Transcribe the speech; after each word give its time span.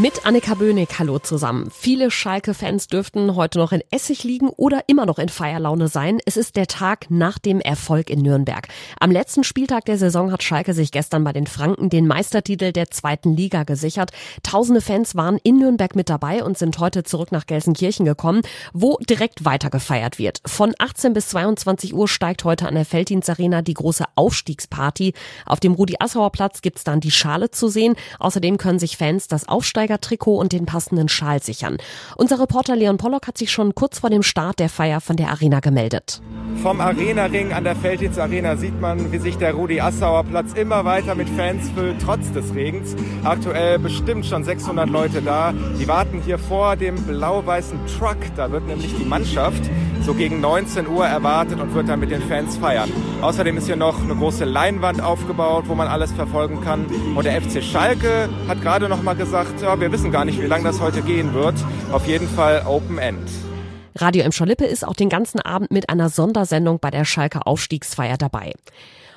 Mit 0.00 0.24
Annika 0.24 0.54
Böhnig, 0.54 0.88
hallo 0.98 1.18
zusammen. 1.18 1.70
Viele 1.70 2.10
Schalke-Fans 2.10 2.86
dürften 2.86 3.36
heute 3.36 3.58
noch 3.58 3.72
in 3.72 3.82
Essig 3.90 4.24
liegen 4.24 4.48
oder 4.48 4.84
immer 4.86 5.04
noch 5.04 5.18
in 5.18 5.28
Feierlaune 5.28 5.88
sein. 5.88 6.20
Es 6.24 6.38
ist 6.38 6.56
der 6.56 6.68
Tag 6.68 7.10
nach 7.10 7.38
dem 7.38 7.60
Erfolg 7.60 8.08
in 8.08 8.22
Nürnberg. 8.22 8.66
Am 8.98 9.10
letzten 9.10 9.44
Spieltag 9.44 9.84
der 9.84 9.98
Saison 9.98 10.32
hat 10.32 10.42
Schalke 10.42 10.72
sich 10.72 10.90
gestern 10.90 11.22
bei 11.22 11.34
den 11.34 11.46
Franken 11.46 11.90
den 11.90 12.06
Meistertitel 12.06 12.72
der 12.72 12.90
zweiten 12.90 13.36
Liga 13.36 13.64
gesichert. 13.64 14.12
Tausende 14.42 14.80
Fans 14.80 15.16
waren 15.16 15.36
in 15.42 15.58
Nürnberg 15.58 15.94
mit 15.94 16.08
dabei 16.08 16.44
und 16.44 16.56
sind 16.56 16.78
heute 16.78 17.02
zurück 17.02 17.30
nach 17.30 17.44
Gelsenkirchen 17.44 18.06
gekommen, 18.06 18.40
wo 18.72 18.96
direkt 19.06 19.44
weiter 19.44 19.68
gefeiert 19.68 20.18
wird. 20.18 20.40
Von 20.46 20.72
18 20.78 21.12
bis 21.12 21.28
22 21.28 21.92
Uhr 21.92 22.08
steigt 22.08 22.44
heute 22.44 22.66
an 22.66 22.74
der 22.74 22.86
Felddienstarena 22.86 23.60
die 23.60 23.74
große 23.74 24.06
Aufstiegsparty. 24.14 25.12
Auf 25.44 25.60
dem 25.60 25.74
Rudi-Assauer 25.74 26.32
Platz 26.32 26.62
gibt's 26.62 26.84
dann 26.84 27.00
die 27.00 27.10
Schale 27.10 27.50
zu 27.50 27.68
sehen. 27.68 27.96
Außerdem 28.18 28.56
können 28.56 28.78
sich 28.78 28.96
Fans 28.96 29.28
das 29.28 29.46
Aufsteigen 29.46 29.89
Trikot 29.98 30.36
und 30.36 30.52
den 30.52 30.66
passenden 30.66 31.08
Schal 31.08 31.42
sichern. 31.42 31.78
Unser 32.16 32.40
Reporter 32.40 32.76
Leon 32.76 32.98
Pollock 32.98 33.26
hat 33.26 33.38
sich 33.38 33.50
schon 33.50 33.74
kurz 33.74 34.00
vor 34.00 34.10
dem 34.10 34.22
Start 34.22 34.58
der 34.58 34.68
Feier 34.68 35.00
von 35.00 35.16
der 35.16 35.30
Arena 35.30 35.60
gemeldet. 35.60 36.20
Vom 36.62 36.80
Arena-Ring 36.80 37.52
an 37.52 37.64
der 37.64 37.74
Felddienst 37.74 38.18
Arena 38.18 38.56
sieht 38.56 38.78
man, 38.80 39.12
wie 39.12 39.18
sich 39.18 39.38
der 39.38 39.54
Rudi 39.54 39.80
Assauer 39.80 40.24
Platz 40.24 40.52
immer 40.52 40.84
weiter 40.84 41.14
mit 41.14 41.28
Fans 41.30 41.70
füllt, 41.74 41.96
trotz 42.04 42.30
des 42.32 42.54
Regens. 42.54 42.94
Aktuell 43.24 43.78
bestimmt 43.78 44.26
schon 44.26 44.44
600 44.44 44.90
Leute 44.90 45.22
da. 45.22 45.54
Die 45.80 45.88
warten 45.88 46.20
hier 46.22 46.38
vor 46.38 46.76
dem 46.76 46.96
blau-weißen 46.96 47.78
Truck. 47.98 48.18
Da 48.36 48.50
wird 48.52 48.66
nämlich 48.66 48.94
die 48.94 49.06
Mannschaft 49.06 49.62
so 50.02 50.14
gegen 50.14 50.40
19 50.40 50.86
Uhr 50.88 51.06
erwartet 51.06 51.60
und 51.60 51.74
wird 51.74 51.88
dann 51.88 52.00
mit 52.00 52.10
den 52.10 52.22
Fans 52.22 52.56
feiern. 52.56 52.90
Außerdem 53.20 53.56
ist 53.56 53.66
hier 53.66 53.76
noch 53.76 54.02
eine 54.02 54.14
große 54.14 54.44
Leinwand 54.44 55.02
aufgebaut, 55.02 55.64
wo 55.66 55.74
man 55.74 55.88
alles 55.88 56.12
verfolgen 56.12 56.60
kann. 56.62 56.86
Und 57.14 57.24
der 57.24 57.40
FC 57.40 57.62
Schalke 57.62 58.28
hat 58.48 58.62
gerade 58.62 58.88
noch 58.88 59.02
mal 59.02 59.14
gesagt, 59.14 59.60
ja, 59.62 59.78
wir 59.80 59.92
wissen 59.92 60.10
gar 60.12 60.24
nicht, 60.24 60.40
wie 60.40 60.46
lange 60.46 60.64
das 60.64 60.80
heute 60.80 61.02
gehen 61.02 61.34
wird. 61.34 61.54
Auf 61.92 62.06
jeden 62.06 62.28
Fall 62.28 62.64
Open 62.66 62.98
End. 62.98 63.28
Radio 63.96 64.22
M. 64.22 64.32
Schalippe 64.32 64.64
ist 64.64 64.86
auch 64.86 64.94
den 64.94 65.08
ganzen 65.08 65.40
Abend 65.40 65.70
mit 65.70 65.90
einer 65.90 66.08
Sondersendung 66.08 66.78
bei 66.80 66.90
der 66.90 67.04
Schalke 67.04 67.46
Aufstiegsfeier 67.46 68.16
dabei. 68.16 68.52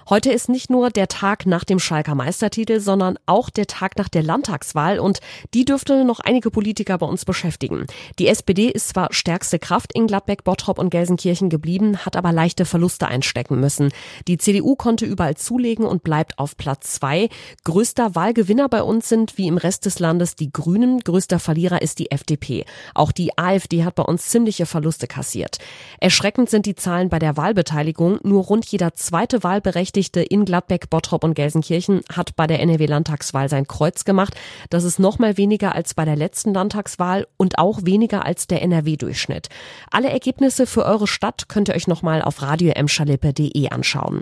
Heute 0.10 0.34
ist 0.34 0.50
nicht 0.50 0.70
nur 0.70 0.90
der 0.90 1.08
Tag 1.08 1.46
nach 1.46 1.64
dem 1.64 1.80
Schalker 1.80 2.14
Meistertitel, 2.14 2.82
sondern 2.82 3.18
auch 3.26 3.50
der 3.50 3.68
Tag 3.68 3.98
nach 3.98 4.10
der 4.10 4.22
Landtagswahl 4.22 5.00
und 5.00 5.20
die 5.54 5.64
dürfte 5.64 6.04
noch 6.04 6.20
einige 6.20 6.52
Politiker 6.52 6.98
bei 6.98 7.06
uns 7.06 7.24
beschäftigen. 7.24 7.86
Die 8.20 8.28
SPD 8.28 8.68
ist 8.68 8.90
zwar 8.90 9.14
stärkste 9.14 9.60
Kraft 9.60 9.94
in 9.94 10.08
Gladbeck, 10.08 10.44
Bottrop 10.44 10.78
und 10.78 10.90
Gelsenkirchen 10.90 11.50
geblieben, 11.50 12.00
hat 12.00 12.18
aber 12.18 12.34
leichte 12.34 12.66
Verluste 12.66 13.08
einstecken 13.08 13.62
müssen. 13.62 13.92
Die 14.28 14.38
CDU 14.38 14.76
konnte 14.76 15.06
überall 15.06 15.38
zulegen 15.38 15.86
und 15.86 16.04
bleibt 16.04 16.38
auf 16.38 16.58
Platz 16.58 16.96
zwei. 16.96 17.30
Größter 17.64 18.14
Wahlgewinner 18.14 18.68
bei 18.68 18.84
uns 18.84 19.08
sind 19.08 19.38
wie 19.38 19.48
im 19.48 19.58
Rest 19.58 19.86
des 19.86 20.00
Landes 20.00 20.36
die 20.36 20.52
Grünen, 20.52 21.00
größter 21.00 21.40
Verlierer 21.40 21.82
ist 21.82 22.00
die 22.00 22.12
FDP. 22.12 22.66
Auch 22.94 23.14
die 23.14 23.38
AfD 23.38 23.86
hat 23.86 23.96
bei 23.96 24.04
uns 24.04 24.28
ziemliche 24.28 24.66
Verluste 24.66 25.08
kassiert. 25.08 25.60
Erschreckend 26.00 26.50
sind 26.50 26.66
die 26.66 26.76
Zahlen 26.76 27.08
bei 27.08 27.20
der 27.20 27.38
Wahlbeteiligung. 27.38 28.20
Nur 28.24 28.44
rund 28.44 28.66
jeder 28.66 28.96
zweite 28.96 29.44
Wahlberechtigte 29.44 29.93
Wahlberechtigte 29.94 30.22
in 30.22 30.46
Gladbeck, 30.46 30.90
Bottrop 30.90 31.24
und 31.24 31.36
Gelsenkirchen 31.36 32.02
hat 32.12 32.36
bei 32.36 32.48
der 32.48 32.60
NRW-Landtagswahl 32.62 33.48
sein 33.48 33.68
Kreuz 33.68 34.06
gemacht. 34.06 34.34
Das 34.72 34.84
ist 34.84 35.00
noch 35.00 35.20
mal 35.20 35.38
weniger 35.38 35.76
als 35.76 35.94
bei 35.94 36.04
der 36.04 36.16
letzten 36.16 36.54
Landtagswahl 36.54 37.28
und 37.38 37.60
auch 37.60 37.82
weniger 37.84 38.26
als 38.26 38.48
der 38.48 38.64
NRW-Durchschnitt. 38.64 39.50
Alle 39.92 40.10
Ergebnisse 40.10 40.66
für 40.66 40.86
eure 40.86 41.06
Stadt 41.06 41.48
könnt 41.48 41.70
ihr 41.70 41.76
euch 41.76 41.88
noch 41.88 42.02
mal 42.02 42.24
auf 42.24 42.42
radioemschalippe.de 42.42 43.70
anschauen. 43.70 44.22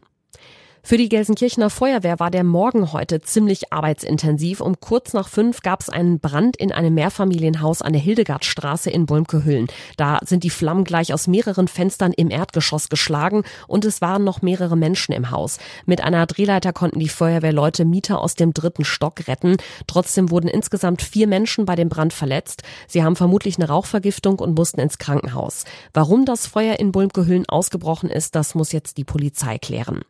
Für 0.84 0.98
die 0.98 1.10
Gelsenkirchener 1.10 1.70
Feuerwehr 1.70 2.20
war 2.20 2.32
der 2.32 2.44
Morgen 2.44 2.92
heute 2.92 3.22
ziemlich 3.22 3.72
arbeitsintensiv. 3.72 4.62
Um 4.62 4.80
kurz 4.80 5.14
nach 5.14 5.30
fünf 5.30 5.62
gab 5.62 5.82
es 5.82 5.90
einen 5.90 6.20
Brand 6.20 6.58
in 6.58 6.72
einem 6.72 6.96
Mehrfamilienhaus 6.96 7.84
an 7.84 7.94
der 7.94 8.02
Hildegardstraße 8.02 8.90
in 8.90 9.06
Bulmke-Hüllen. 9.06 9.68
Da 9.96 10.20
sind 10.26 10.44
die 10.44 10.50
Flammen 10.50 10.84
gleich 10.84 11.14
aus 11.14 11.28
mehreren 11.28 11.68
Fenstern 11.68 12.14
im 12.14 12.32
Erdgeschoss 12.32 12.90
geschlagen 12.90 13.44
und 13.68 13.86
es 13.86 14.02
waren 14.02 14.24
noch 14.24 14.42
mehrere 14.42 14.76
Menschen 14.76 15.14
im 15.14 15.30
Haus. 15.30 15.60
Mit 15.86 16.02
einer 16.02 16.26
Drehleiter 16.26 16.74
konnten 16.74 17.00
die 17.00 17.10
Feuerwehrleute 17.10 17.86
Mieter 17.86 18.20
aus 18.20 18.34
dem 18.34 18.52
dritten 18.52 18.84
Stock 18.84 19.28
retten. 19.28 19.58
Trotzdem 19.86 20.32
wurden 20.32 20.48
insgesamt 20.48 21.04
vier 21.04 21.28
Menschen 21.28 21.66
bei 21.66 21.76
dem 21.76 21.90
Brand 21.90 22.12
verletzt. 22.12 22.64
Sie 22.88 23.04
haben 23.04 23.16
vermutlich 23.16 23.58
eine 23.58 23.68
Rauchvergiftung 23.68 24.40
und 24.40 24.56
mussten 24.56 24.82
ins 24.82 24.98
Krankenhaus. 24.98 25.64
Warum 25.94 26.26
das 26.26 26.48
Feuer 26.48 26.80
in 26.80 26.92
Bulmke-Hüllen 26.92 27.48
ausgebrochen 27.48 28.10
ist, 28.10 28.36
das 28.36 28.56
muss 28.56 28.72
jetzt 28.72 28.98
die 28.98 29.06
Polizei 29.06 29.60
klären. 29.60 30.02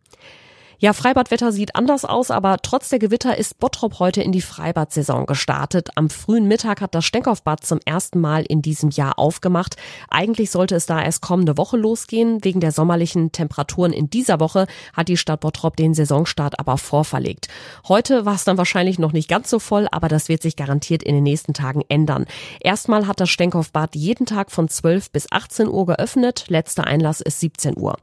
Ja, 0.81 0.94
Freibadwetter 0.94 1.52
sieht 1.52 1.75
anders 1.75 2.06
aus, 2.06 2.31
aber 2.31 2.58
trotz 2.64 2.90
der 2.90 2.97
Gewitter 2.97 3.38
ist 3.38 3.59
Bottrop 3.59 4.00
heute 4.00 4.24
in 4.24 4.31
die 4.31 4.42
Freibadsaison 4.42 5.28
gestartet. 5.28 5.92
Am 5.94 6.09
frühen 6.09 6.47
Mittag 6.47 6.81
hat 6.81 6.96
das 6.96 7.06
Stenkopfbad 7.06 7.64
zum 7.64 7.80
ersten 7.86 8.19
Mal 8.19 8.42
in 8.42 8.64
diesem 8.64 8.90
Jahr 8.90 9.19
aufgemacht. 9.19 9.75
Eigentlich 10.09 10.50
sollte 10.50 10.74
es 10.74 10.88
da 10.88 11.00
erst 11.00 11.22
kommende 11.22 11.56
Woche 11.56 11.78
losgehen. 11.78 12.44
Wegen 12.44 12.62
der 12.62 12.72
sommerlichen 12.72 13.31
Temperaturen 13.31 13.94
in 13.94 14.09
dieser 14.09 14.40
Woche 14.40 14.66
hat 14.94 15.08
die 15.08 15.18
Stadt 15.18 15.42
Bottrop 15.42 15.75
den 15.75 15.94
Saisonstart 15.94 16.59
aber 16.59 16.80
vorverlegt. 16.80 17.48
Heute 17.88 18.25
war 18.25 18.34
es 18.34 18.44
dann 18.44 18.58
wahrscheinlich 18.58 18.98
noch 18.98 19.12
nicht 19.12 19.30
ganz 19.30 19.52
so 19.52 19.59
voll, 19.59 19.88
aber 19.92 20.08
das 20.08 20.30
wird 20.30 20.42
sich 20.42 20.56
garantiert 20.56 21.03
in 21.03 21.13
den 21.13 21.24
nächsten 21.24 21.53
Tagen 21.53 21.84
ändern. 21.90 22.25
Erstmal 22.59 23.06
hat 23.06 23.19
das 23.19 23.30
Stenkopfbad 23.30 23.96
jeden 23.96 24.25
Tag 24.25 24.50
von 24.50 24.68
12 24.68 25.12
bis 25.12 25.31
18 25.31 25.68
Uhr 25.68 25.86
geöffnet. 25.86 26.46
Letzter 26.48 26.86
Einlass 26.86 27.22
ist 27.22 27.40
17 27.40 27.78
Uhr. 27.78 27.98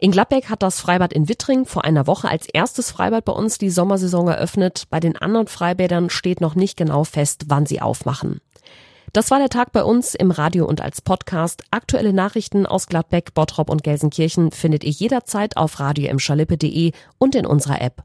In 0.00 0.10
Gladbeck 0.10 0.50
hat 0.50 0.64
das 0.64 0.80
Freibad 0.80 1.12
in 1.12 1.28
Wittring 1.28 1.64
vor 1.64 1.84
einer 1.84 2.08
Woche 2.08 2.23
Woche 2.24 2.30
als 2.30 2.46
erstes 2.46 2.90
Freibad 2.90 3.24
bei 3.24 3.32
uns 3.32 3.58
die 3.58 3.70
Sommersaison 3.70 4.28
eröffnet. 4.28 4.84
Bei 4.90 4.98
den 4.98 5.16
anderen 5.16 5.46
Freibädern 5.46 6.08
steht 6.10 6.40
noch 6.40 6.54
nicht 6.54 6.76
genau 6.76 7.04
fest, 7.04 7.44
wann 7.48 7.66
sie 7.66 7.80
aufmachen. 7.80 8.40
Das 9.12 9.30
war 9.30 9.38
der 9.38 9.50
Tag 9.50 9.72
bei 9.72 9.84
uns 9.84 10.14
im 10.14 10.30
Radio 10.30 10.64
und 10.66 10.80
als 10.80 11.00
Podcast. 11.00 11.62
Aktuelle 11.70 12.12
Nachrichten 12.12 12.66
aus 12.66 12.86
Gladbeck, 12.86 13.34
Bottrop 13.34 13.70
und 13.70 13.84
Gelsenkirchen 13.84 14.50
findet 14.50 14.82
ihr 14.82 14.90
jederzeit 14.90 15.56
auf 15.56 15.78
radio 15.78 16.10
und 17.18 17.34
in 17.34 17.46
unserer 17.46 17.80
App. 17.80 18.02